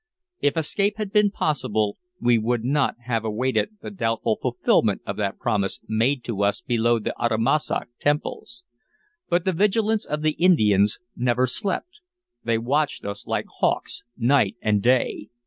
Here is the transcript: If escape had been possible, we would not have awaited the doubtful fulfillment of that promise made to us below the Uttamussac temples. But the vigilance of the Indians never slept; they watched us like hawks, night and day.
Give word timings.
If 0.39 0.57
escape 0.57 0.97
had 0.97 1.11
been 1.11 1.29
possible, 1.29 1.99
we 2.19 2.39
would 2.39 2.63
not 2.63 2.95
have 3.05 3.23
awaited 3.23 3.77
the 3.83 3.91
doubtful 3.91 4.39
fulfillment 4.41 5.03
of 5.05 5.15
that 5.17 5.37
promise 5.37 5.79
made 5.87 6.23
to 6.23 6.43
us 6.43 6.59
below 6.59 6.97
the 6.97 7.13
Uttamussac 7.19 7.85
temples. 7.99 8.63
But 9.29 9.45
the 9.45 9.53
vigilance 9.53 10.05
of 10.07 10.23
the 10.23 10.31
Indians 10.31 10.99
never 11.15 11.45
slept; 11.45 11.99
they 12.43 12.57
watched 12.57 13.05
us 13.05 13.27
like 13.27 13.45
hawks, 13.59 14.03
night 14.17 14.55
and 14.59 14.81
day. 14.81 15.29